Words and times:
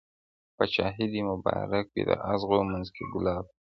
پاچاهي 0.55 1.05
دي 1.13 1.21
مبارک 1.31 1.85
وي 1.91 2.03
د 2.09 2.11
ازغو 2.31 2.59
منځ 2.71 2.87
کي 2.95 3.03
ګلاب 3.13 3.45
ته, 3.51 3.55